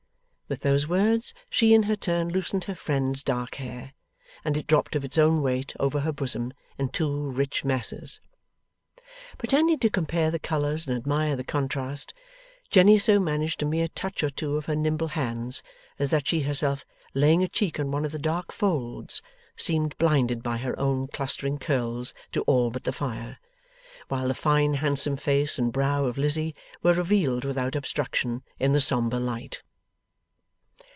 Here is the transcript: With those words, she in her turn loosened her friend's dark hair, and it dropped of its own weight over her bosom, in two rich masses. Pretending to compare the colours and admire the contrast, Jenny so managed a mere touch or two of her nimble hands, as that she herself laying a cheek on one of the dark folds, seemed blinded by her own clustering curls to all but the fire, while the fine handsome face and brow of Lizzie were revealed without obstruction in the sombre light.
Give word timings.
With 0.51 0.63
those 0.63 0.85
words, 0.85 1.33
she 1.49 1.73
in 1.73 1.83
her 1.83 1.95
turn 1.95 2.27
loosened 2.29 2.65
her 2.65 2.75
friend's 2.75 3.23
dark 3.23 3.55
hair, 3.55 3.93
and 4.43 4.57
it 4.57 4.67
dropped 4.67 4.97
of 4.97 5.05
its 5.05 5.17
own 5.17 5.41
weight 5.41 5.73
over 5.79 6.01
her 6.01 6.11
bosom, 6.11 6.51
in 6.77 6.89
two 6.89 7.29
rich 7.31 7.63
masses. 7.63 8.19
Pretending 9.37 9.79
to 9.79 9.89
compare 9.89 10.29
the 10.29 10.39
colours 10.39 10.85
and 10.85 10.97
admire 10.97 11.37
the 11.37 11.45
contrast, 11.45 12.13
Jenny 12.69 12.99
so 12.99 13.17
managed 13.17 13.63
a 13.63 13.65
mere 13.65 13.87
touch 13.87 14.23
or 14.25 14.29
two 14.29 14.57
of 14.57 14.65
her 14.65 14.75
nimble 14.75 15.07
hands, 15.11 15.63
as 15.97 16.11
that 16.11 16.27
she 16.27 16.41
herself 16.41 16.85
laying 17.13 17.41
a 17.43 17.47
cheek 17.47 17.79
on 17.79 17.89
one 17.89 18.03
of 18.03 18.11
the 18.11 18.19
dark 18.19 18.51
folds, 18.51 19.21
seemed 19.55 19.97
blinded 19.97 20.43
by 20.43 20.57
her 20.57 20.77
own 20.77 21.07
clustering 21.07 21.59
curls 21.59 22.13
to 22.33 22.41
all 22.41 22.69
but 22.71 22.83
the 22.83 22.91
fire, 22.91 23.37
while 24.09 24.27
the 24.27 24.33
fine 24.33 24.73
handsome 24.73 25.15
face 25.15 25.57
and 25.57 25.71
brow 25.71 26.03
of 26.03 26.17
Lizzie 26.17 26.53
were 26.83 26.91
revealed 26.91 27.45
without 27.45 27.73
obstruction 27.73 28.43
in 28.59 28.73
the 28.73 28.81
sombre 28.81 29.17
light. 29.17 29.63